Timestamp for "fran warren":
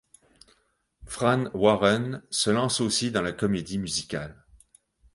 1.05-2.23